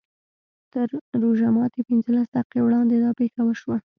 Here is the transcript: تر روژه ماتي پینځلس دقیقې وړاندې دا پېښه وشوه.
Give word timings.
تر 0.73 0.87
روژه 1.21 1.47
ماتي 1.55 1.81
پینځلس 1.89 2.27
دقیقې 2.35 2.59
وړاندې 2.63 2.95
دا 3.03 3.11
پېښه 3.19 3.41
وشوه. 3.45 3.77